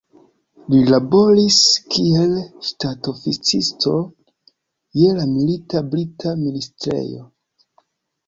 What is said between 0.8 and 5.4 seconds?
laboris, kiel ŝtatoficisto je la